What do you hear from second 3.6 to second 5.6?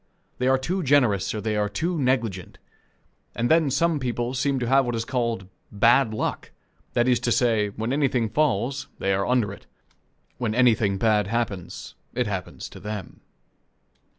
some people seem to have what is called